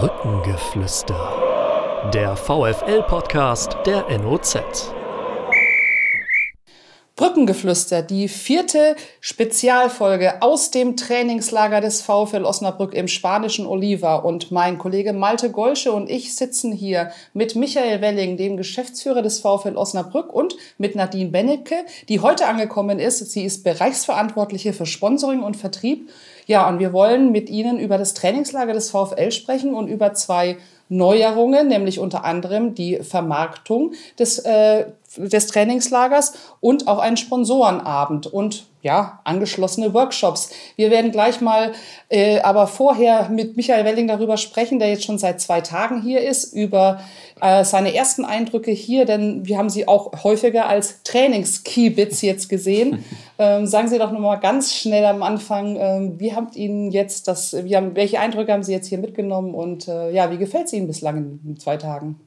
[0.00, 2.10] Brückengeflüster.
[2.14, 4.92] Der VFL-Podcast der NOZ.
[7.16, 14.14] Brückengeflüster, die vierte Spezialfolge aus dem Trainingslager des VfL Osnabrück im spanischen Oliva.
[14.14, 19.40] Und mein Kollege Malte Golsche und ich sitzen hier mit Michael Welling, dem Geschäftsführer des
[19.40, 23.18] VfL Osnabrück, und mit Nadine Bennecke, die heute angekommen ist.
[23.32, 26.08] Sie ist Bereichsverantwortliche für Sponsoring und Vertrieb.
[26.48, 30.56] Ja, und wir wollen mit Ihnen über das Trainingslager des VfL sprechen und über zwei
[30.88, 34.86] Neuerungen, nämlich unter anderem die Vermarktung des, äh,
[35.16, 40.50] des Trainingslagers und auch einen Sponsorenabend und ja, angeschlossene Workshops.
[40.76, 41.72] Wir werden gleich mal
[42.08, 46.20] äh, aber vorher mit Michael Welling darüber sprechen, der jetzt schon seit zwei Tagen hier
[46.20, 47.00] ist, über
[47.40, 53.04] äh, seine ersten Eindrücke hier, denn wir haben sie auch häufiger als Trainings-Keybits jetzt gesehen.
[53.38, 57.56] ähm, sagen Sie doch nochmal ganz schnell am Anfang, ähm, wie habt Ihnen jetzt das,
[57.64, 60.72] wie haben, welche Eindrücke haben Sie jetzt hier mitgenommen und äh, ja, wie gefällt es
[60.72, 62.20] Ihnen bislang in zwei Tagen?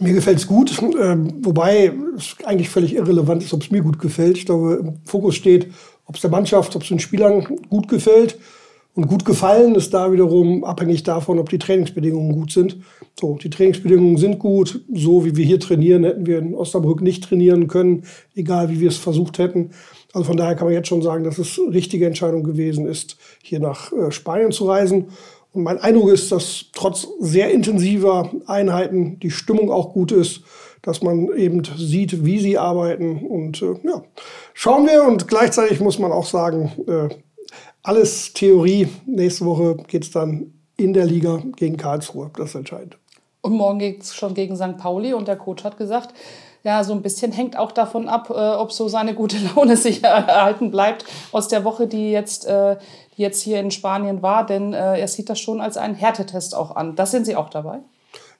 [0.00, 3.98] Mir gefällt es gut, ähm, wobei es eigentlich völlig irrelevant ist, ob es mir gut
[3.98, 4.38] gefällt.
[4.38, 5.68] Ich glaube, im Fokus steht,
[6.06, 8.38] ob es der Mannschaft, ob es den Spielern gut gefällt.
[8.94, 12.76] Und gut gefallen ist da wiederum abhängig davon, ob die Trainingsbedingungen gut sind.
[13.18, 14.84] So, die Trainingsbedingungen sind gut.
[14.92, 18.04] So wie wir hier trainieren, hätten wir in Osnabrück nicht trainieren können,
[18.36, 19.70] egal wie wir es versucht hätten.
[20.12, 23.58] Also von daher kann man jetzt schon sagen, dass es richtige Entscheidung gewesen ist, hier
[23.58, 25.06] nach äh, Spanien zu reisen.
[25.54, 30.42] Mein Eindruck ist, dass trotz sehr intensiver Einheiten die Stimmung auch gut ist,
[30.82, 33.26] dass man eben sieht, wie sie arbeiten.
[33.26, 34.02] Und äh, ja,
[34.52, 35.04] schauen wir.
[35.04, 37.14] Und gleichzeitig muss man auch sagen, äh,
[37.82, 38.88] alles Theorie.
[39.06, 42.30] Nächste Woche geht es dann in der Liga gegen Karlsruhe.
[42.36, 42.98] Das ist entscheidend.
[43.40, 44.76] Und morgen geht es schon gegen St.
[44.76, 45.14] Pauli.
[45.14, 46.14] Und der Coach hat gesagt,
[46.64, 50.02] ja, so ein bisschen hängt auch davon ab, äh, ob so seine gute Laune sich
[50.02, 52.76] erhalten bleibt aus der Woche, die jetzt, äh,
[53.16, 54.46] jetzt hier in Spanien war.
[54.46, 56.96] Denn äh, er sieht das schon als einen Härtetest auch an.
[56.96, 57.80] Das sind Sie auch dabei?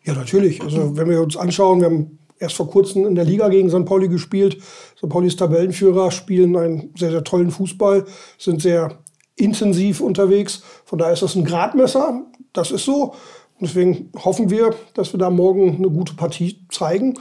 [0.04, 0.62] Ja, natürlich.
[0.62, 3.84] Also wenn wir uns anschauen, wir haben erst vor kurzem in der Liga gegen St.
[3.84, 4.62] Pauli gespielt.
[4.96, 5.08] St.
[5.08, 8.04] Paulis Tabellenführer spielen einen sehr, sehr tollen Fußball,
[8.38, 8.98] sind sehr
[9.36, 10.62] intensiv unterwegs.
[10.84, 12.22] Von daher ist das ein Gradmesser.
[12.52, 13.14] Das ist so.
[13.58, 17.14] Und deswegen hoffen wir, dass wir da morgen eine gute Partie zeigen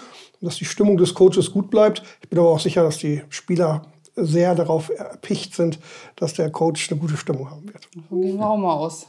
[0.44, 2.04] dass die Stimmung des Coaches gut bleibt.
[2.22, 3.84] Ich bin aber auch sicher, dass die Spieler
[4.16, 5.80] sehr darauf erpicht sind,
[6.16, 7.88] dass der Coach eine gute Stimmung haben wird.
[7.96, 9.08] Davon gehen wir auch mal aus.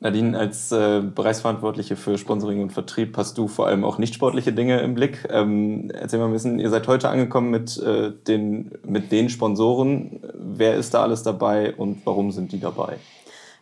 [0.00, 4.52] Nadine, als äh, Bereichsverantwortliche für Sponsoring und Vertrieb hast du vor allem auch nicht sportliche
[4.52, 5.26] Dinge im Blick.
[5.28, 10.20] Ähm, erzähl mal ein bisschen, ihr seid heute angekommen mit, äh, den, mit den Sponsoren.
[10.34, 12.98] Wer ist da alles dabei und warum sind die dabei?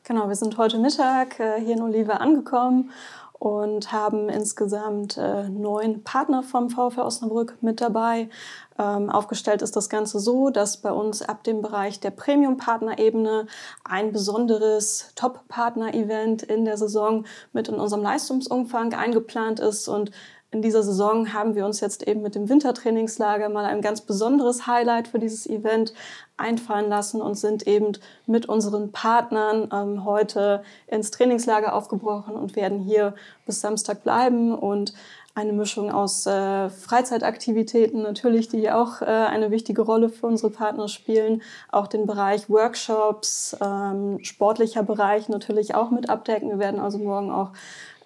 [0.05, 2.91] Genau, wir sind heute Mittag äh, hier in Olive angekommen
[3.39, 8.31] und haben insgesamt äh, neun Partner vom VfL Osnabrück mit dabei.
[8.79, 13.47] Ähm, aufgestellt ist das Ganze so, dass bei uns ab dem Bereich der Premium-Partner-Ebene
[13.85, 20.11] ein besonderes Top-Partner-Event in der Saison mit in unserem Leistungsumfang eingeplant ist und
[20.57, 24.67] in dieser Saison haben wir uns jetzt eben mit dem Wintertrainingslager mal ein ganz besonderes
[24.67, 25.93] Highlight für dieses Event
[26.39, 27.93] einfallen lassen und sind eben
[28.27, 33.15] mit unseren Partnern ähm, heute ins Trainingslager aufgebrochen und werden hier
[33.45, 34.95] bis Samstag bleiben und
[35.35, 40.89] eine Mischung aus äh, Freizeitaktivitäten natürlich, die auch äh, eine wichtige Rolle für unsere Partner
[40.89, 46.49] spielen, auch den Bereich Workshops, ähm, sportlicher Bereich natürlich auch mit abdecken.
[46.49, 47.51] Wir werden also morgen auch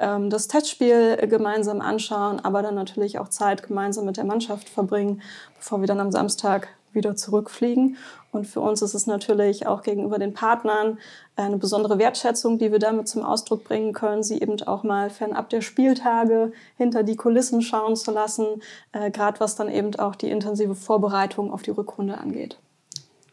[0.01, 5.23] ähm, das Testspiel gemeinsam anschauen, aber dann natürlich auch Zeit gemeinsam mit der Mannschaft verbringen,
[5.57, 7.97] bevor wir dann am Samstag wieder zurückfliegen.
[8.33, 10.99] Und für uns ist es natürlich auch gegenüber den Partnern
[11.37, 15.51] eine besondere Wertschätzung, die wir damit zum Ausdruck bringen können, sie eben auch mal fernab
[15.51, 18.47] der Spieltage hinter die Kulissen schauen zu lassen,
[18.93, 22.57] äh, gerade was dann eben auch die intensive Vorbereitung auf die Rückrunde angeht.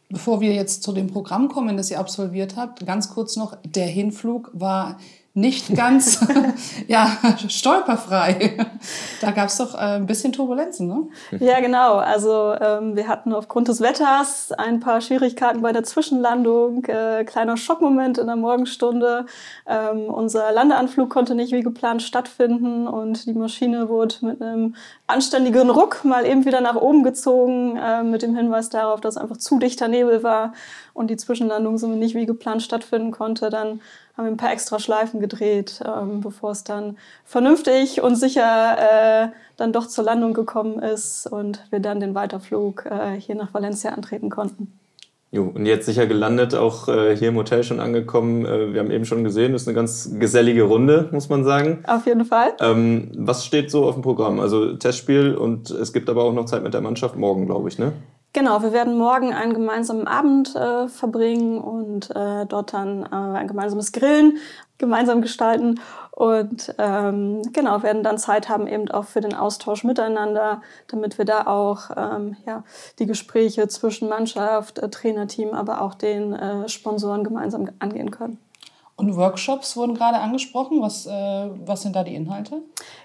[0.09, 3.87] Bevor wir jetzt zu dem Programm kommen, das ihr absolviert habt, ganz kurz noch, der
[3.87, 4.97] Hinflug war
[5.37, 6.25] nicht ganz
[6.87, 7.15] ja,
[7.47, 8.57] stolperfrei.
[9.21, 11.07] Da gab es doch äh, ein bisschen Turbulenzen, ne?
[11.39, 11.97] Ja, genau.
[11.97, 17.55] Also ähm, wir hatten aufgrund des Wetters ein paar Schwierigkeiten bei der Zwischenlandung, äh, kleiner
[17.55, 19.27] Schockmoment in der Morgenstunde.
[19.67, 24.73] Ähm, unser Landeanflug konnte nicht wie geplant stattfinden und die Maschine wurde mit einem
[25.05, 29.37] anständigen Ruck mal eben wieder nach oben gezogen, äh, mit dem Hinweis darauf, dass einfach
[29.37, 30.53] zu dichter Nebel war
[30.95, 33.51] und die Zwischenlandung somit nicht wie geplant stattfinden konnte.
[33.51, 33.81] Dann
[34.17, 39.27] haben wir ein paar extra Schleifen gedreht, ähm, bevor es dann vernünftig und sicher äh,
[39.57, 43.91] dann doch zur Landung gekommen ist und wir dann den Weiterflug äh, hier nach Valencia
[43.91, 44.73] antreten konnten.
[45.29, 48.45] Jo, und jetzt sicher gelandet, auch äh, hier im Hotel schon angekommen.
[48.45, 51.83] Äh, wir haben eben schon gesehen, das ist eine ganz gesellige Runde, muss man sagen.
[51.85, 52.53] Auf jeden Fall.
[52.61, 54.39] Ähm, was steht so auf dem Programm?
[54.39, 57.77] Also Testspiel und es gibt aber auch noch Zeit mit der Mannschaft morgen, glaube ich,
[57.77, 57.91] ne?
[58.33, 63.47] Genau, wir werden morgen einen gemeinsamen Abend äh, verbringen und äh, dort dann äh, ein
[63.47, 64.37] gemeinsames Grillen
[64.77, 65.79] gemeinsam gestalten
[66.11, 71.25] und ähm, genau werden dann Zeit haben eben auch für den Austausch miteinander, damit wir
[71.25, 72.63] da auch ähm, ja,
[72.97, 78.39] die Gespräche zwischen Mannschaft, äh, Trainerteam, aber auch den äh, Sponsoren gemeinsam angehen können.
[78.97, 80.81] Und Workshops wurden gerade angesprochen.
[80.81, 82.63] Was, äh, was sind da die Inhalte?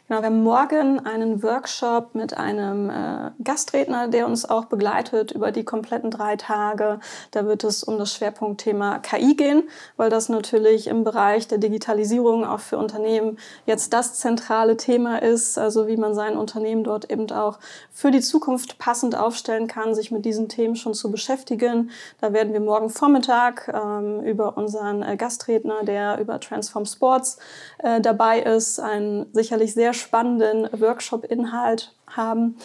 [0.09, 5.53] Genau, wir haben morgen einen Workshop mit einem äh, Gastredner, der uns auch begleitet über
[5.53, 6.99] die kompletten drei Tage.
[7.31, 12.45] Da wird es um das Schwerpunktthema KI gehen, weil das natürlich im Bereich der Digitalisierung
[12.45, 15.59] auch für Unternehmen jetzt das zentrale Thema ist.
[15.59, 17.59] Also wie man sein Unternehmen dort eben auch
[17.91, 21.91] für die Zukunft passend aufstellen kann, sich mit diesen Themen schon zu beschäftigen.
[22.21, 27.39] Da werden wir morgen Vormittag ähm, über unseren äh, Gastredner, der über Transform Sports
[27.79, 32.57] äh, dabei ist, einen sicherlich sehr spannenden Workshop-Inhalt haben.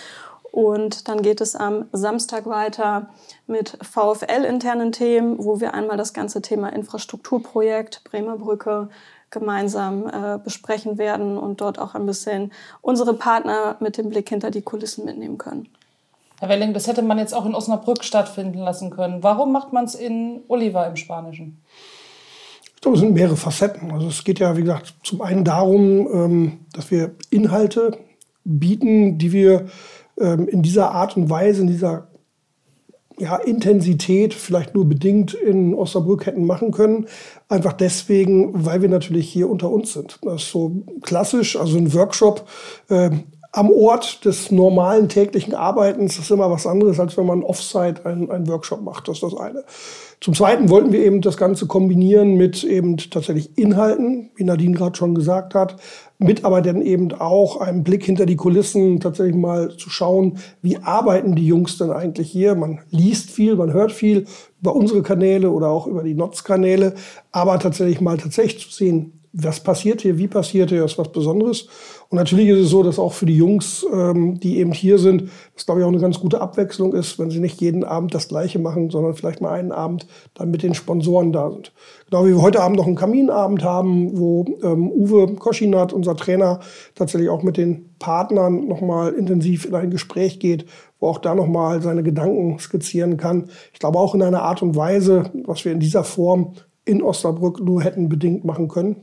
[0.51, 3.09] Und dann geht es am Samstag weiter
[3.45, 8.89] mit VfL-internen Themen, wo wir einmal das ganze Thema Infrastrukturprojekt Bremer Brücke
[9.29, 14.51] gemeinsam äh, besprechen werden und dort auch ein bisschen unsere Partner mit dem Blick hinter
[14.51, 15.67] die Kulissen mitnehmen können.
[16.39, 19.23] Herr Welling, das hätte man jetzt auch in Osnabrück stattfinden lassen können.
[19.23, 21.61] Warum macht man es in Oliver im Spanischen?
[22.77, 23.89] Ich glaube, es sind mehrere Facetten.
[23.91, 27.97] Also es geht ja, wie gesagt, zum einen darum, ähm, dass wir Inhalte
[28.43, 29.65] bieten, die wir
[30.19, 32.07] ähm, in dieser Art und Weise, in dieser
[33.19, 37.07] ja, Intensität vielleicht nur bedingt in Osnabrück hätten machen können.
[37.49, 40.19] Einfach deswegen, weil wir natürlich hier unter uns sind.
[40.21, 42.47] Das ist so klassisch, also ein Workshop
[42.89, 43.09] äh,
[43.57, 48.29] am Ort des normalen täglichen Arbeitens ist immer was anderes, als wenn man offsite einen,
[48.29, 49.07] einen Workshop macht.
[49.07, 49.63] Das ist das eine.
[50.21, 54.95] Zum Zweiten wollten wir eben das Ganze kombinieren mit eben tatsächlich Inhalten, wie Nadine gerade
[54.95, 55.77] schon gesagt hat,
[56.19, 60.77] mit aber dann eben auch einem Blick hinter die Kulissen, tatsächlich mal zu schauen, wie
[60.77, 62.53] arbeiten die Jungs denn eigentlich hier.
[62.53, 64.27] Man liest viel, man hört viel
[64.61, 66.93] über unsere Kanäle oder auch über die NOTS-Kanäle,
[67.31, 71.67] aber tatsächlich mal tatsächlich zu sehen, was passiert hier, wie passiert hier, ist was Besonderes.
[72.09, 75.29] Und natürlich ist es so, dass auch für die Jungs, ähm, die eben hier sind,
[75.53, 78.29] das glaube ich auch eine ganz gute Abwechslung ist, wenn sie nicht jeden Abend das
[78.29, 81.71] Gleiche machen, sondern vielleicht mal einen Abend dann mit den Sponsoren da sind.
[82.09, 86.61] Genau wie wir heute Abend noch einen Kaminabend haben, wo ähm, Uwe Koschinat, unser Trainer,
[86.95, 90.65] tatsächlich auch mit den Partnern nochmal intensiv in ein Gespräch geht,
[90.99, 93.49] wo auch da nochmal seine Gedanken skizzieren kann.
[93.73, 96.53] Ich glaube auch in einer Art und Weise, was wir in dieser Form
[96.85, 98.95] in Osnabrück nur hätten bedingt machen können.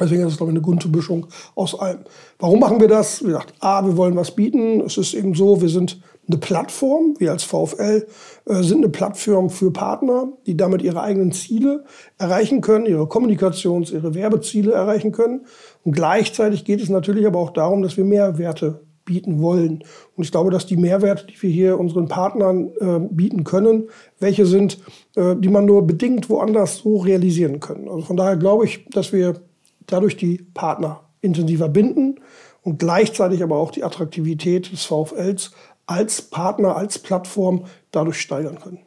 [0.00, 2.00] Deswegen ist es, glaube ich, eine gute Mischung aus allem.
[2.38, 3.22] Warum machen wir das?
[3.22, 4.80] Wie gesagt, A, wir wollen was bieten.
[4.80, 8.06] Es ist eben so, wir sind eine Plattform, wir als VfL
[8.46, 11.84] äh, sind eine Plattform für Partner, die damit ihre eigenen Ziele
[12.18, 15.46] erreichen können, ihre Kommunikations-, ihre Werbeziele erreichen können.
[15.84, 19.82] Und gleichzeitig geht es natürlich aber auch darum, dass wir Mehrwerte bieten wollen.
[20.16, 23.88] Und ich glaube, dass die Mehrwerte, die wir hier unseren Partnern äh, bieten können,
[24.20, 24.78] welche sind,
[25.16, 27.88] äh, die man nur bedingt woanders so realisieren können.
[27.88, 29.40] Also von daher glaube ich, dass wir
[29.88, 32.20] dadurch die Partner intensiver binden
[32.62, 35.50] und gleichzeitig aber auch die Attraktivität des VfLs
[35.86, 38.78] als Partner, als Plattform dadurch steigern können.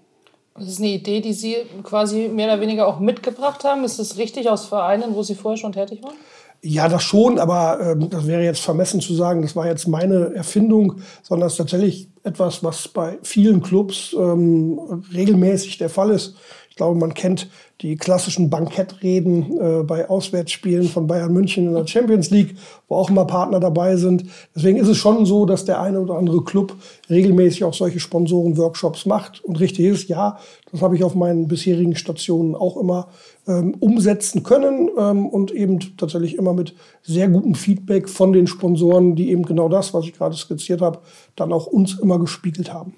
[0.56, 3.83] Das ist eine Idee, die Sie quasi mehr oder weniger auch mitgebracht haben.
[3.83, 6.15] Ist das richtig aus Vereinen, wo Sie vorher schon tätig waren?
[6.63, 10.36] Ja, das schon, aber ähm, das wäre jetzt vermessen zu sagen, das war jetzt meine
[10.36, 16.36] Erfindung, sondern es ist tatsächlich etwas, was bei vielen Clubs ähm, regelmäßig der Fall ist.
[16.71, 17.50] Ich glaube, man kennt
[17.81, 22.56] die klassischen Bankettreden äh, bei Auswärtsspielen von Bayern München in der Champions League,
[22.87, 24.23] wo auch immer Partner dabei sind.
[24.56, 26.73] Deswegen ist es schon so, dass der eine oder andere Club
[27.09, 29.44] regelmäßig auch solche Sponsoren-Workshops macht.
[29.44, 30.40] Und richtig ist, ja,
[30.71, 33.09] das habe ich auf meinen bisherigen Stationen auch immer
[33.47, 36.73] ähm, umsetzen können ähm, und eben tatsächlich immer mit
[37.04, 40.99] sehr gutem Feedback von den Sponsoren, die eben genau das, was ich gerade skizziert habe,
[41.35, 42.95] dann auch uns immer gespiegelt haben.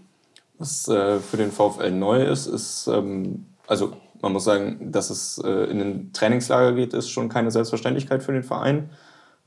[0.59, 5.37] Was äh, für den VfL neu ist, ist, ähm, also man muss sagen, dass es
[5.43, 8.89] äh, in den Trainingslager geht, ist schon keine Selbstverständlichkeit für den Verein.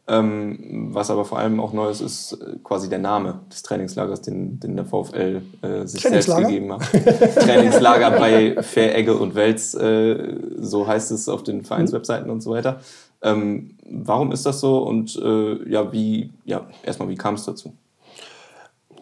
[0.09, 4.23] Ähm, was aber vor allem auch neu ist, ist äh, quasi der Name des Trainingslagers,
[4.23, 6.83] den, den der VfL äh, sich selbst gegeben hat.
[7.35, 12.81] Trainingslager bei Fähregge und Wels, äh, so heißt es auf den Vereinswebseiten und so weiter.
[13.23, 17.75] Ähm, warum ist das so und äh, ja, wie, ja, erstmal, wie kam es dazu?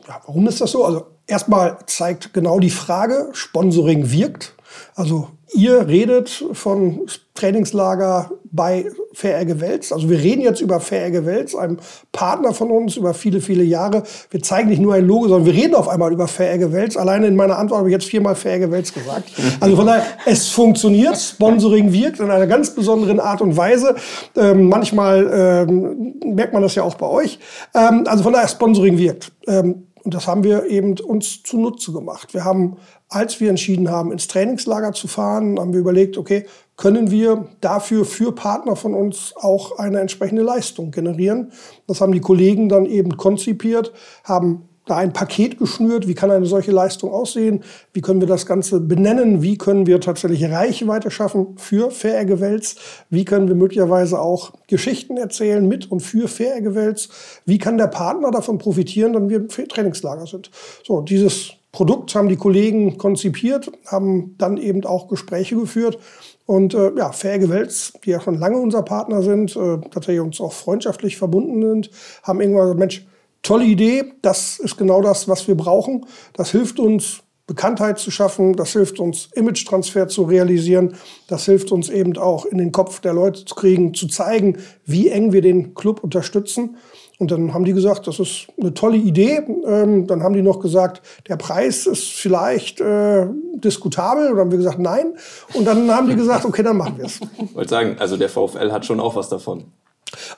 [0.09, 0.85] Ja, warum ist das so?
[0.87, 4.54] Also erstmal zeigt genau die Frage, Sponsoring wirkt.
[4.95, 9.93] Also ihr redet von Trainingslager bei Fair Wels.
[9.93, 11.79] Also wir reden jetzt über Fair Wels, einem
[12.13, 14.05] Partner von uns über viele, viele Jahre.
[14.31, 16.97] Wir zeigen nicht nur ein Logo, sondern wir reden auf einmal über Fair Wels.
[16.97, 19.33] Alleine in meiner Antwort habe ich jetzt viermal Fair Wels gesagt.
[19.59, 21.17] Also von daher, es funktioniert.
[21.17, 23.97] Sponsoring wirkt in einer ganz besonderen Art und Weise.
[24.37, 27.41] Ähm, manchmal ähm, merkt man das ja auch bei euch.
[27.75, 29.33] Ähm, also von daher, Sponsoring wirkt.
[29.49, 32.35] Ähm, Und das haben wir eben uns zunutze gemacht.
[32.35, 32.77] Wir haben,
[33.09, 36.45] als wir entschieden haben, ins Trainingslager zu fahren, haben wir überlegt, okay,
[36.77, 41.53] können wir dafür für Partner von uns auch eine entsprechende Leistung generieren.
[41.87, 43.95] Das haben die Kollegen dann eben konzipiert,
[44.25, 47.63] haben da ein Paket geschnürt, wie kann eine solche Leistung aussehen,
[47.93, 52.77] wie können wir das Ganze benennen, wie können wir tatsächlich Reichweite schaffen für Fair Gewälz,
[53.09, 57.09] wie können wir möglicherweise auch Geschichten erzählen mit und für Fair Gewälz,
[57.47, 60.51] wie kann der Partner davon profitieren, wenn wir im Trainingslager sind.
[60.85, 65.99] So, dieses Produkt haben die Kollegen konzipiert, haben dann eben auch Gespräche geführt
[66.47, 70.41] und äh, ja, Fähige Wels, die ja schon lange unser Partner sind, äh, tatsächlich uns
[70.41, 71.91] auch freundschaftlich verbunden sind,
[72.23, 73.07] haben irgendwann gesagt, Mensch,
[73.45, 76.05] tolle Idee, das ist genau das, was wir brauchen.
[76.33, 80.97] Das hilft uns, Bekanntheit zu schaffen, das hilft uns, Image-Transfer zu realisieren,
[81.29, 85.11] das hilft uns eben auch in den Kopf der Leute zu kriegen, zu zeigen, wie
[85.11, 86.77] eng wir den Club unterstützen.
[87.19, 89.43] Und dann haben die gesagt, das ist eine tolle Idee.
[89.67, 94.31] Ähm, dann haben die noch gesagt, der Preis ist vielleicht äh, diskutabel.
[94.31, 95.15] Und dann haben wir gesagt, nein.
[95.53, 97.21] Und dann haben die gesagt, okay, dann machen wir es.
[97.39, 99.65] Ich wollte sagen, also der VfL hat schon auch was davon.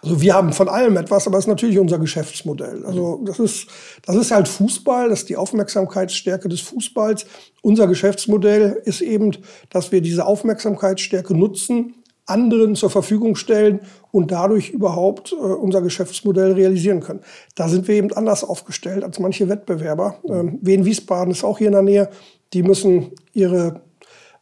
[0.03, 2.85] Also wir haben von allem etwas, aber es ist natürlich unser Geschäftsmodell.
[2.85, 3.69] Also das ist,
[4.05, 7.27] das ist halt Fußball, das ist die Aufmerksamkeitsstärke des Fußballs.
[7.63, 9.37] Unser Geschäftsmodell ist eben,
[9.71, 11.95] dass wir diese Aufmerksamkeitsstärke nutzen,
[12.27, 17.21] anderen zur Verfügung stellen und dadurch überhaupt äh, unser Geschäftsmodell realisieren können.
[17.55, 20.19] Da sind wir eben anders aufgestellt als manche Wettbewerber.
[20.29, 22.11] Ähm, Wien Wiesbaden ist auch hier in der Nähe.
[22.53, 23.83] Die müssen ihre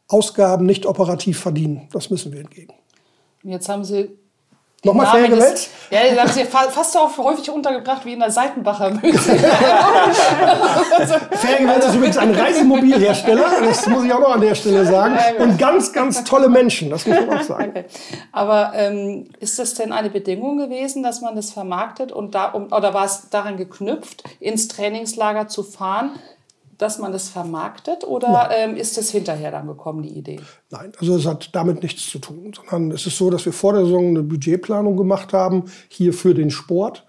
[0.07, 1.87] Ausgaben nicht operativ verdienen.
[1.91, 2.73] Das müssen wir entgegen.
[3.43, 4.09] Jetzt haben Sie
[4.85, 5.69] Nochmal fair gewählt?
[5.89, 9.37] Ja, den haben sie fast so häufig untergebracht wie in der Seitenbacher Mütze.
[11.31, 15.17] fair gewählt ist übrigens ein Reisemobilhersteller, das muss ich auch noch an der Stelle sagen.
[15.39, 17.69] Und ganz, ganz tolle Menschen, das muss man auch sagen.
[17.69, 17.85] Okay.
[18.31, 22.71] Aber ähm, ist das denn eine Bedingung gewesen, dass man das vermarktet und da, um,
[22.71, 26.11] oder war es daran geknüpft, ins Trainingslager zu fahren?
[26.77, 30.39] Dass man das vermarktet oder ähm, ist das hinterher dann gekommen, die Idee?
[30.71, 33.73] Nein, also es hat damit nichts zu tun, sondern es ist so, dass wir vor
[33.73, 37.05] der Saison eine Budgetplanung gemacht haben, hier für den Sport.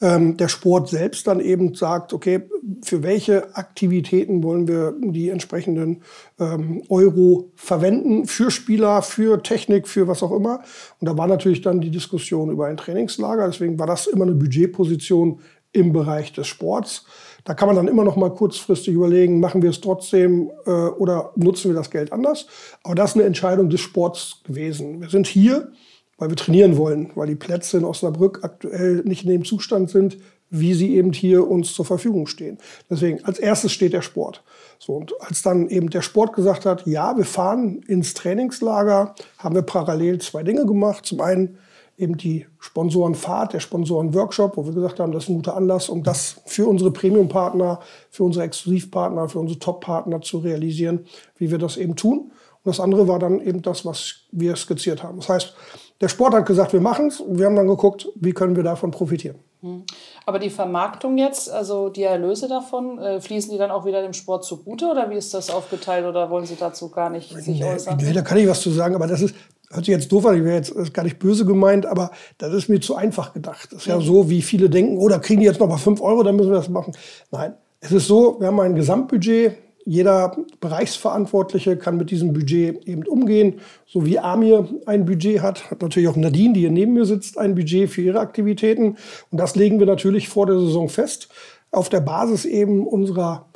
[0.00, 2.48] Ähm, der Sport selbst dann eben sagt, okay,
[2.84, 6.02] für welche Aktivitäten wollen wir die entsprechenden
[6.38, 10.62] ähm, Euro verwenden, für Spieler, für Technik, für was auch immer.
[11.00, 14.34] Und da war natürlich dann die Diskussion über ein Trainingslager, deswegen war das immer eine
[14.34, 15.40] Budgetposition
[15.72, 17.04] im Bereich des Sports.
[17.44, 21.32] Da kann man dann immer noch mal kurzfristig überlegen, machen wir es trotzdem äh, oder
[21.36, 22.46] nutzen wir das Geld anders.
[22.82, 25.00] Aber das ist eine Entscheidung des Sports gewesen.
[25.00, 25.72] Wir sind hier,
[26.18, 30.18] weil wir trainieren wollen, weil die Plätze in Osnabrück aktuell nicht in dem Zustand sind,
[30.50, 32.58] wie sie eben hier uns zur Verfügung stehen.
[32.90, 34.42] Deswegen, als erstes steht der Sport.
[34.78, 39.54] So, und als dann eben der Sport gesagt hat, ja, wir fahren ins Trainingslager, haben
[39.54, 41.04] wir parallel zwei Dinge gemacht.
[41.04, 41.58] Zum einen
[41.98, 46.02] eben die Sponsorenfahrt, der Sponsorenworkshop, wo wir gesagt haben, das ist ein guter Anlass, um
[46.02, 51.76] das für unsere Premium-Partner, für unsere Exklusivpartner, für unsere Top-Partner zu realisieren, wie wir das
[51.76, 52.30] eben tun.
[52.62, 55.18] Und das andere war dann eben das, was wir skizziert haben.
[55.18, 55.54] Das heißt,
[56.00, 57.22] der Sport hat gesagt, wir machen es.
[57.26, 59.36] Wir haben dann geguckt, wie können wir davon profitieren.
[59.60, 59.82] Hm.
[60.24, 64.12] Aber die Vermarktung jetzt, also die Erlöse davon, äh, fließen die dann auch wieder dem
[64.12, 67.96] Sport zugute oder wie ist das aufgeteilt oder wollen Sie dazu gar nicht sich äußern?
[68.00, 69.34] Nee, da kann ich was zu sagen, aber das ist,
[69.70, 72.68] hört sich jetzt doof an, ich wäre jetzt gar nicht böse gemeint, aber das ist
[72.68, 73.72] mir zu einfach gedacht.
[73.72, 76.00] Das ist ja so, wie viele denken, oh, da kriegen die jetzt noch mal fünf
[76.00, 76.94] Euro, dann müssen wir das machen.
[77.30, 79.56] Nein, es ist so, wir haben ein Gesamtbudget.
[79.84, 83.60] Jeder Bereichsverantwortliche kann mit diesem Budget eben umgehen.
[83.86, 87.38] So wie Amir ein Budget hat, hat natürlich auch Nadine, die hier neben mir sitzt,
[87.38, 88.96] ein Budget für ihre Aktivitäten.
[89.30, 91.28] Und das legen wir natürlich vor der Saison fest,
[91.70, 93.46] auf der Basis eben unserer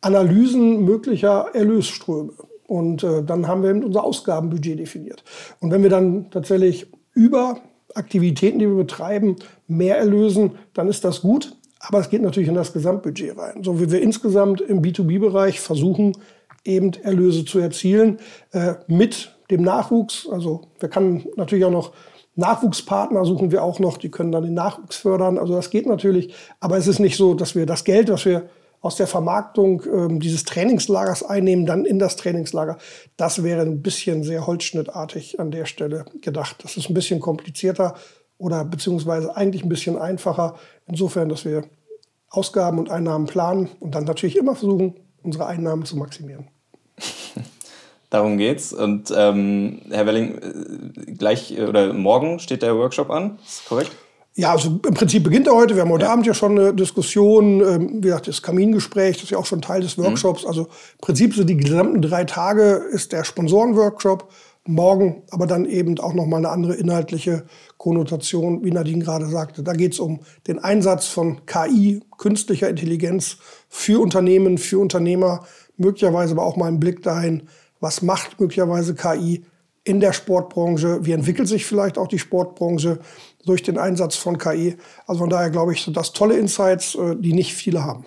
[0.00, 2.32] Analysen möglicher Erlösströme.
[2.66, 5.22] Und äh, dann haben wir eben unser Ausgabenbudget definiert.
[5.60, 7.60] Und wenn wir dann tatsächlich über
[7.94, 9.36] Aktivitäten, die wir betreiben,
[9.68, 11.56] mehr erlösen, dann ist das gut.
[11.80, 13.62] Aber es geht natürlich in das Gesamtbudget rein.
[13.62, 16.16] So wie wir insgesamt im B2B-Bereich versuchen,
[16.64, 18.18] eben Erlöse zu erzielen
[18.52, 20.28] äh, mit dem Nachwuchs.
[20.30, 21.92] Also wir können natürlich auch noch
[22.34, 25.38] Nachwuchspartner suchen wir auch noch, die können dann den Nachwuchs fördern.
[25.38, 26.34] Also das geht natürlich.
[26.60, 28.50] Aber es ist nicht so, dass wir das Geld, was wir
[28.86, 32.78] aus der Vermarktung ähm, dieses Trainingslagers einnehmen, dann in das Trainingslager.
[33.16, 36.62] Das wäre ein bisschen sehr holzschnittartig an der Stelle gedacht.
[36.62, 37.96] Das ist ein bisschen komplizierter
[38.38, 40.54] oder beziehungsweise eigentlich ein bisschen einfacher.
[40.86, 41.64] Insofern, dass wir
[42.30, 46.46] Ausgaben und Einnahmen planen und dann natürlich immer versuchen, unsere Einnahmen zu maximieren.
[48.10, 48.72] Darum geht's.
[48.72, 53.90] Und ähm, Herr Welling, äh, gleich oder morgen steht der Workshop an, ist korrekt?
[54.38, 55.74] Ja, also im Prinzip beginnt er heute.
[55.74, 56.12] Wir haben heute ja.
[56.12, 57.62] Abend ja schon eine Diskussion.
[57.62, 60.04] Ähm, wie gesagt, das Kamingespräch, das ist ja auch schon Teil des mhm.
[60.04, 60.42] Workshops.
[60.42, 60.48] Mhm.
[60.48, 64.30] Also im Prinzip so die gesamten drei Tage ist der Sponsorenworkshop.
[64.66, 67.46] morgen aber dann eben auch nochmal eine andere inhaltliche
[67.78, 69.62] Konnotation, wie Nadine gerade sagte.
[69.62, 73.38] Da geht es um den Einsatz von KI, künstlicher Intelligenz
[73.70, 75.46] für Unternehmen, für Unternehmer,
[75.78, 77.44] möglicherweise aber auch mal einen Blick dahin,
[77.80, 79.44] was macht möglicherweise KI
[79.84, 82.98] in der Sportbranche, wie entwickelt sich vielleicht auch die Sportbranche
[83.46, 84.76] durch den Einsatz von KI.
[85.06, 88.04] Also von daher glaube ich, sind das tolle Insights, äh, die nicht viele haben.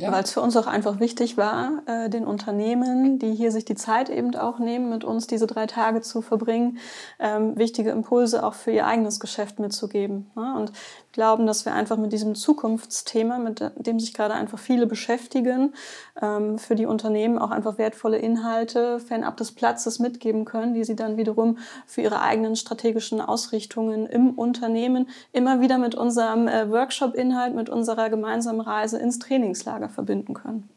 [0.00, 0.12] Ja.
[0.12, 3.74] Weil es für uns auch einfach wichtig war, äh, den Unternehmen, die hier sich die
[3.74, 6.78] Zeit eben auch nehmen, mit uns diese drei Tage zu verbringen,
[7.18, 10.30] ähm, wichtige Impulse auch für ihr eigenes Geschäft mitzugeben.
[10.34, 10.54] Ne?
[10.56, 10.72] Und
[11.12, 15.74] glauben, dass wir einfach mit diesem Zukunftsthema, mit dem sich gerade einfach viele beschäftigen,
[16.20, 20.96] ähm, für die Unternehmen auch einfach wertvolle Inhalte fernab des Platzes mitgeben können, die sie
[20.96, 27.54] dann wiederum für ihre eigenen strategischen Ausrichtungen im Unternehmen immer wieder mit unserem äh, Workshop-Inhalt,
[27.54, 30.68] mit unserer gemeinsamen Reise ins Trainingslager verbinden können.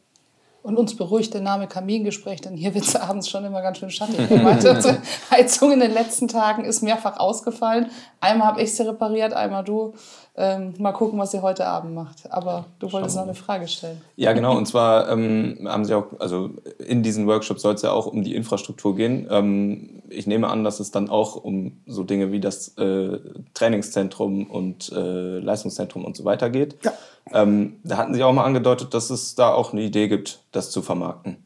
[0.64, 3.90] Und uns beruhigt der Name Kamingespräch, denn hier wird es abends schon immer ganz schön
[3.90, 4.16] schattig.
[4.16, 4.34] Die
[5.30, 7.90] Heizung in den letzten Tagen ist mehrfach ausgefallen.
[8.18, 9.92] Einmal habe ich sie repariert, einmal du.
[10.36, 12.32] Ähm, mal gucken, was ihr heute Abend macht.
[12.32, 14.00] Aber du wolltest noch eine Frage stellen.
[14.16, 14.56] Ja, genau.
[14.56, 18.24] Und zwar ähm, haben Sie auch, also in diesen Workshops soll es ja auch um
[18.24, 19.28] die Infrastruktur gehen.
[19.30, 23.18] Ähm, ich nehme an, dass es dann auch um so Dinge wie das äh,
[23.52, 26.82] Trainingszentrum und äh, Leistungszentrum und so weiter geht.
[26.82, 26.94] Ja.
[27.32, 30.70] Ähm, da hatten Sie auch mal angedeutet, dass es da auch eine Idee gibt, das
[30.70, 31.36] zu vermarkten.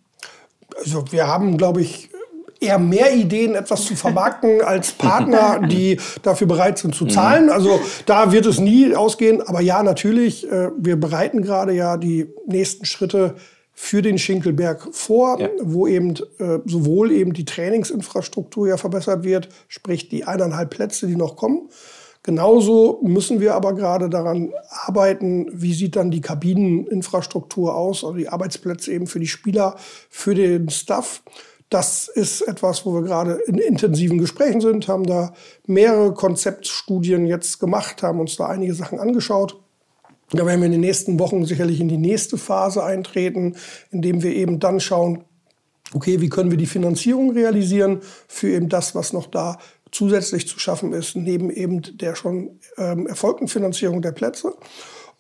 [0.76, 2.11] Also wir haben, glaube ich,
[2.61, 7.11] eher mehr Ideen, etwas zu vermarkten, als Partner, die dafür bereit sind zu mhm.
[7.11, 7.50] zahlen.
[7.50, 9.42] Also da wird es nie ausgehen.
[9.42, 13.37] Aber ja, natürlich, äh, wir bereiten gerade ja die nächsten Schritte
[13.73, 15.49] für den Schinkelberg vor, ja.
[15.61, 21.14] wo eben äh, sowohl eben die Trainingsinfrastruktur ja verbessert wird, sprich die eineinhalb Plätze, die
[21.14, 21.68] noch kommen.
[22.28, 28.28] Genauso müssen wir aber gerade daran arbeiten, wie sieht dann die Kabineninfrastruktur aus, also die
[28.28, 29.76] Arbeitsplätze eben für die Spieler,
[30.11, 31.23] für den Staff.
[31.70, 35.32] Das ist etwas, wo wir gerade in intensiven Gesprächen sind, haben da
[35.66, 39.58] mehrere Konzeptstudien jetzt gemacht, haben uns da einige Sachen angeschaut.
[40.32, 43.56] Da werden wir in den nächsten Wochen sicherlich in die nächste Phase eintreten,
[43.90, 45.25] indem wir eben dann schauen,
[45.94, 49.58] okay, wie können wir die Finanzierung realisieren für eben das, was noch da
[49.92, 54.54] zusätzlich zu schaffen ist, neben eben der schon ähm, erfolgten Finanzierung der Plätze.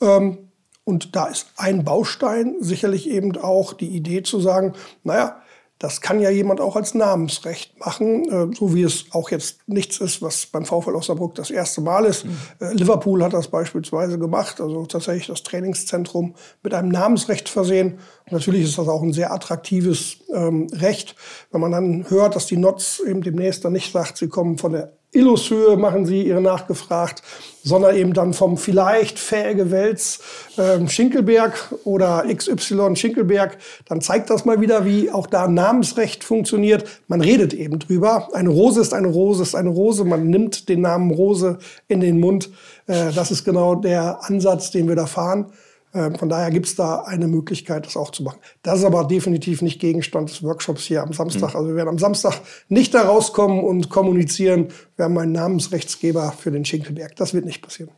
[0.00, 0.50] Ähm,
[0.84, 5.42] und da ist ein Baustein sicherlich eben auch die Idee zu sagen, naja,
[5.78, 10.00] das kann ja jemand auch als Namensrecht machen, äh, so wie es auch jetzt nichts
[10.00, 12.24] ist, was beim VfL Osnabrück das erste Mal ist.
[12.24, 12.36] Mhm.
[12.60, 17.98] Äh, Liverpool hat das beispielsweise gemacht, also tatsächlich das Trainingszentrum mit einem Namensrecht versehen.
[18.26, 21.14] Und natürlich ist das auch ein sehr attraktives ähm, Recht,
[21.52, 24.72] wenn man dann hört, dass die NOTS eben demnächst dann nicht sagt, sie kommen von
[24.72, 27.22] der Illushöhe machen sie ihre nachgefragt,
[27.64, 30.20] sondern eben dann vom vielleicht fähige Wels
[30.56, 36.84] äh, Schinkelberg oder XY Schinkelberg, dann zeigt das mal wieder, wie auch da Namensrecht funktioniert.
[37.08, 38.28] Man redet eben drüber.
[38.34, 40.04] Eine Rose ist eine Rose ist eine Rose.
[40.04, 42.50] Man nimmt den Namen Rose in den Mund.
[42.86, 45.46] Äh, das ist genau der Ansatz, den wir da fahren.
[45.94, 48.38] Ähm, von daher gibt es da eine Möglichkeit, das auch zu machen.
[48.62, 51.50] Das ist aber definitiv nicht Gegenstand des Workshops hier am Samstag.
[51.50, 51.56] Mhm.
[51.56, 56.50] Also wir werden am Samstag nicht da rauskommen und kommunizieren, wir haben einen Namensrechtsgeber für
[56.50, 57.16] den Schinkelberg.
[57.16, 57.90] Das wird nicht passieren.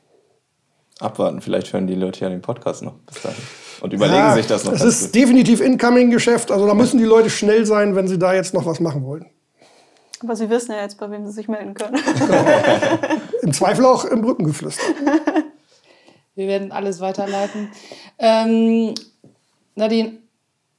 [1.00, 3.42] Abwarten, vielleicht hören die Leute ja den Podcast noch bis dahin
[3.80, 4.72] und überlegen ja, sich das noch.
[4.72, 5.14] Das ist gut.
[5.14, 6.50] definitiv Incoming-Geschäft.
[6.50, 9.26] Also da müssen die Leute schnell sein, wenn sie da jetzt noch was machen wollen.
[10.22, 11.98] Aber Sie wissen ja jetzt, bei wem Sie sich melden können.
[12.18, 12.44] Genau.
[13.42, 14.82] Im Zweifel auch im Brückengeflüster.
[16.40, 17.70] Wir werden alles weiterleiten.
[18.18, 18.94] Ähm,
[19.74, 20.16] Nadine,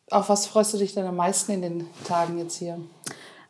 [0.10, 2.80] auf was freust du dich denn am meisten in den Tagen jetzt hier?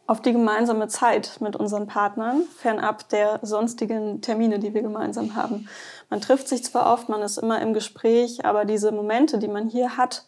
[0.07, 5.69] Auf die gemeinsame Zeit mit unseren Partnern, fernab der sonstigen Termine, die wir gemeinsam haben.
[6.09, 9.69] Man trifft sich zwar oft, man ist immer im Gespräch, aber diese Momente, die man
[9.69, 10.25] hier hat,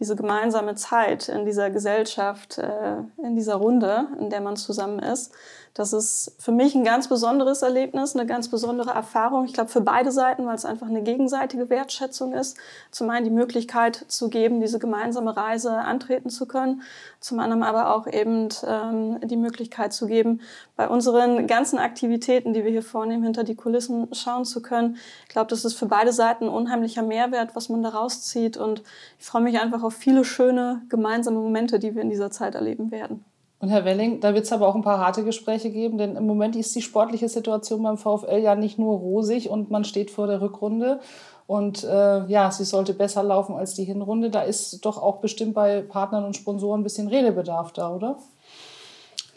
[0.00, 5.32] diese gemeinsame Zeit in dieser Gesellschaft, äh, in dieser Runde, in der man zusammen ist,
[5.74, 9.46] das ist für mich ein ganz besonderes Erlebnis, eine ganz besondere Erfahrung.
[9.46, 12.58] Ich glaube, für beide Seiten, weil es einfach eine gegenseitige Wertschätzung ist.
[12.90, 16.82] Zum einen die Möglichkeit zu geben, diese gemeinsame Reise antreten zu können.
[17.20, 20.42] Zum anderen aber auch eben ähm, die Möglichkeit zu geben,
[20.76, 24.98] bei unseren ganzen Aktivitäten, die wir hier vornehmen, hinter die Kulissen schauen zu können.
[25.22, 28.58] Ich glaube, das ist für beide Seiten ein unheimlicher Mehrwert, was man da rauszieht.
[28.58, 28.82] Und
[29.18, 32.90] ich freue mich einfach auf viele schöne gemeinsame Momente, die wir in dieser Zeit erleben
[32.90, 33.24] werden.
[33.62, 36.26] Und Herr Welling, da wird es aber auch ein paar harte Gespräche geben, denn im
[36.26, 40.26] Moment ist die sportliche Situation beim VfL ja nicht nur rosig und man steht vor
[40.26, 40.98] der Rückrunde.
[41.46, 44.30] Und äh, ja, sie sollte besser laufen als die Hinrunde.
[44.30, 48.18] Da ist doch auch bestimmt bei Partnern und Sponsoren ein bisschen Redebedarf da, oder?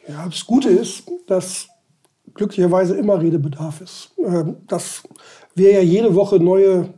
[0.07, 1.67] Ja, das Gute ist, dass
[2.33, 4.09] glücklicherweise immer Redebedarf ist.
[4.17, 5.03] Ähm, dass
[5.53, 6.89] wir ja jede Woche neue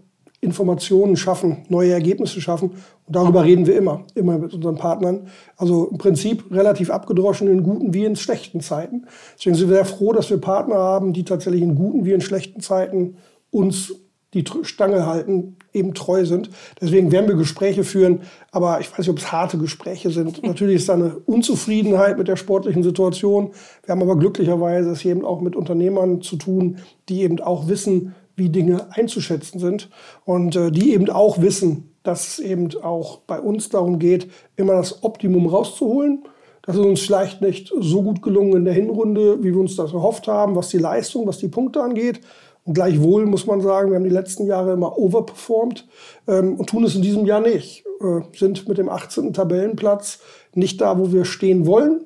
[0.47, 2.71] Informationen schaffen, neue Ergebnisse schaffen.
[3.05, 5.27] Und darüber reden wir immer, immer mit unseren Partnern.
[5.55, 9.05] Also im Prinzip relativ abgedroschen in guten wie in schlechten Zeiten.
[9.37, 12.21] Deswegen sind wir sehr froh, dass wir Partner haben, die tatsächlich in guten wie in
[12.21, 13.17] schlechten Zeiten
[13.51, 13.93] uns
[14.33, 16.49] die Stange halten, eben treu sind.
[16.81, 20.43] Deswegen werden wir Gespräche führen, aber ich weiß nicht, ob es harte Gespräche sind.
[20.45, 23.51] Natürlich ist da eine Unzufriedenheit mit der sportlichen Situation.
[23.85, 26.77] Wir haben aber glücklicherweise es eben auch mit Unternehmern zu tun,
[27.09, 29.89] die eben auch wissen, wie Dinge einzuschätzen sind
[30.23, 34.73] und äh, die eben auch wissen, dass es eben auch bei uns darum geht, immer
[34.73, 36.23] das Optimum rauszuholen.
[36.61, 39.93] Das ist uns vielleicht nicht so gut gelungen in der Hinrunde, wie wir uns das
[39.93, 42.21] erhofft haben, was die Leistung, was die Punkte angeht.
[42.63, 45.87] Und gleichwohl muss man sagen, wir haben die letzten Jahre immer overperformed
[46.27, 47.85] ähm, und tun es in diesem Jahr nicht.
[48.01, 49.33] Äh, sind mit dem 18.
[49.33, 50.19] Tabellenplatz
[50.53, 52.05] nicht da, wo wir stehen wollen.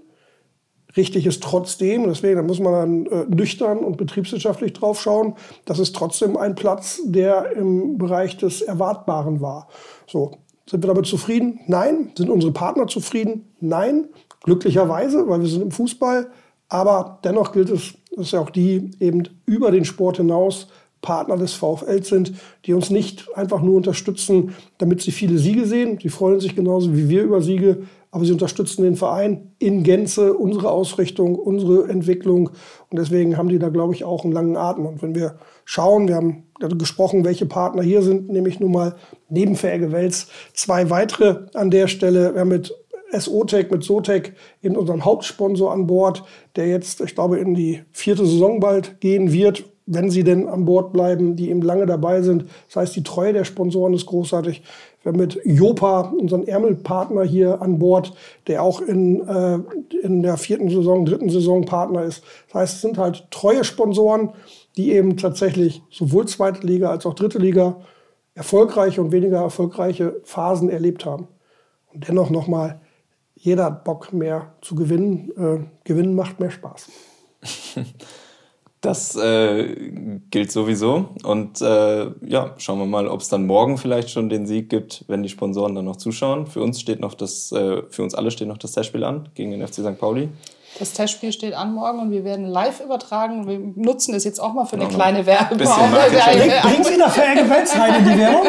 [0.98, 5.80] Richtig ist trotzdem, deswegen da muss man dann äh, nüchtern und betriebswirtschaftlich drauf schauen, das
[5.80, 9.68] ist trotzdem ein Platz, der im Bereich des Erwartbaren war.
[10.08, 10.38] So,
[10.70, 11.60] sind wir damit zufrieden?
[11.68, 12.12] Nein.
[12.16, 13.54] Sind unsere Partner zufrieden?
[13.60, 14.08] Nein.
[14.44, 16.28] Glücklicherweise, weil wir sind im Fußball.
[16.70, 20.68] Aber dennoch gilt es, dass ja auch die eben über den Sport hinaus
[21.02, 22.34] Partner des VfL sind,
[22.66, 25.98] die uns nicht einfach nur unterstützen, damit sie viele Siege sehen.
[25.98, 30.34] Die freuen sich genauso wie wir über Siege, aber sie unterstützen den Verein in Gänze,
[30.34, 32.50] unsere Ausrichtung, unsere Entwicklung.
[32.90, 34.86] Und deswegen haben die da, glaube ich, auch einen langen Atem.
[34.86, 36.44] Und wenn wir schauen, wir haben
[36.78, 38.96] gesprochen, welche Partner hier sind, nämlich nun mal
[39.30, 42.34] neben Verärge Wels zwei weitere an der Stelle.
[42.34, 42.76] Wir haben mit
[43.18, 46.24] SOTEC, mit SOTEC eben unseren Hauptsponsor an Bord,
[46.58, 50.64] der jetzt, ich glaube, in die vierte Saison bald gehen wird, wenn sie denn an
[50.64, 52.46] Bord bleiben, die eben lange dabei sind.
[52.68, 54.64] Das heißt, die Treue der Sponsoren ist großartig.
[55.02, 58.14] Wir haben mit Jopa, unseren Ärmelpartner hier an Bord,
[58.48, 59.60] der auch in, äh,
[60.02, 62.24] in der vierten Saison, dritten Saison Partner ist.
[62.48, 64.30] Das heißt, es sind halt treue Sponsoren,
[64.78, 67.82] die eben tatsächlich sowohl zweite Liga als auch dritte Liga
[68.34, 71.28] erfolgreiche und weniger erfolgreiche Phasen erlebt haben.
[71.94, 72.80] Und dennoch nochmal,
[73.36, 75.32] jeder hat Bock mehr zu gewinnen.
[75.36, 76.88] Äh, gewinnen macht mehr Spaß.
[78.82, 79.76] Das äh,
[80.32, 81.10] gilt sowieso.
[81.24, 85.06] Und äh, ja, schauen wir mal, ob es dann morgen vielleicht schon den Sieg gibt,
[85.08, 86.48] wenn die Sponsoren dann noch zuschauen.
[86.48, 89.52] Für uns steht noch das, äh, für uns alle steht noch das Testspiel an gegen
[89.52, 90.00] den FC St.
[90.00, 90.30] Pauli.
[90.82, 93.46] Das Testspiel steht an morgen und wir werden live übertragen.
[93.46, 95.80] Wir nutzen es jetzt auch mal für eine kleine Werbepause.
[96.64, 98.48] Bringen Sie nach Verärgewels rein in die Werbung?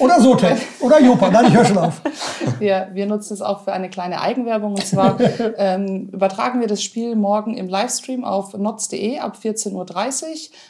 [0.00, 0.58] Oder Sotek?
[0.80, 1.30] Oder Jopa?
[1.30, 2.00] Nein, ich höre schon auf.
[2.58, 4.74] Wir, wir nutzen es auch für eine kleine Eigenwerbung.
[4.74, 5.16] Und zwar
[5.58, 9.86] ähm, übertragen wir das Spiel morgen im Livestream auf notz.de ab 14.30 Uhr.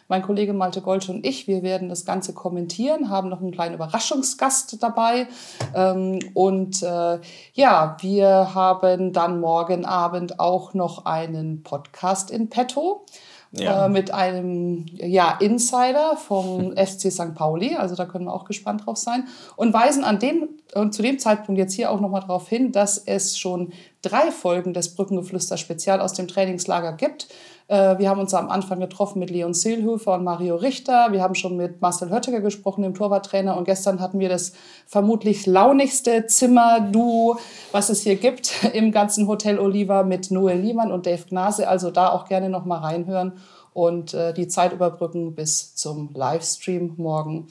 [0.09, 3.75] Mein Kollege Malte Golsch und ich, wir werden das Ganze kommentieren, haben noch einen kleinen
[3.75, 5.29] Überraschungsgast dabei.
[5.75, 7.19] Ähm, und äh,
[7.55, 13.05] ja, wir haben dann morgen Abend Abend auch noch einen Podcast in petto.
[13.53, 13.87] Ja.
[13.87, 17.35] Äh, mit einem ja, Insider vom FC St.
[17.35, 17.77] Pauli.
[17.77, 19.29] Also da können wir auch gespannt drauf sein.
[19.55, 22.99] Und weisen an dem und zu dem Zeitpunkt jetzt hier auch nochmal darauf hin, dass
[22.99, 27.29] es schon drei Folgen des Brückengeflüster Spezial aus dem Trainingslager gibt.
[27.69, 31.09] Äh, wir haben uns am Anfang getroffen mit Leon Seelhöfer und Mario Richter.
[31.11, 33.57] Wir haben schon mit Marcel Höttiger gesprochen, dem Torwarttrainer.
[33.57, 34.53] Und gestern hatten wir das
[34.87, 37.39] vermutlich launigste Zimmer-Duo,
[37.73, 41.69] was es hier gibt im ganzen Hotel Oliva mit Noel Liemann und Dave Gnase.
[41.69, 43.33] Also da auch gerne noch mal reinhören
[43.73, 47.49] und äh, die Zeit überbrücken bis zum Livestream morgen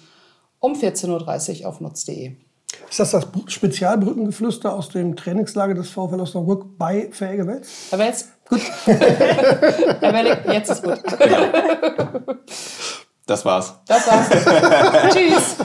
[0.59, 2.31] um 14.30 Uhr auf nutz.de.
[2.89, 7.89] Ist das das Spezialbrückengeflüster aus dem Trainingslager des VfL Osnabrück bei Verege Wels?
[8.47, 8.61] Gut.
[8.85, 10.99] Herr Wellig, jetzt ist gut.
[13.25, 13.79] Das war's.
[13.87, 14.29] Das war's.
[15.13, 15.55] Tschüss.